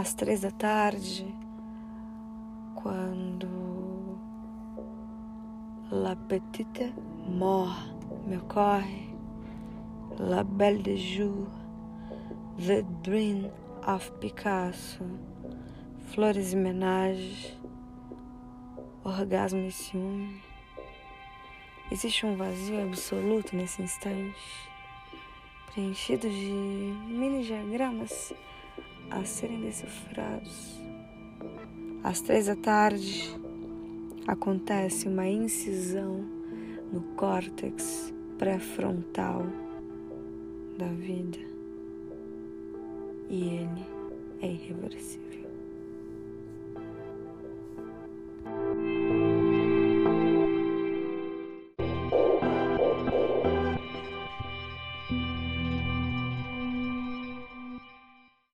[0.00, 1.26] às três da tarde,
[2.74, 4.18] quando
[5.90, 6.94] La Petite
[7.28, 7.92] Mort
[8.26, 9.14] me ocorre,
[10.18, 11.46] La Belle de Jour,
[12.56, 13.50] The Dream
[13.86, 15.04] of Picasso,
[16.14, 17.60] Flores e Menage,
[19.04, 20.40] Orgasmo e Ciúme.
[21.90, 24.70] Existe um vazio absoluto nesse instante,
[25.74, 26.52] preenchido de
[27.06, 28.32] mini diagramas
[29.10, 30.80] a serem decifrados.
[32.02, 33.38] Às três da tarde,
[34.26, 36.24] acontece uma incisão
[36.92, 39.44] no córtex pré-frontal
[40.78, 41.38] da vida
[43.28, 43.86] e ele
[44.40, 45.39] é irreversível.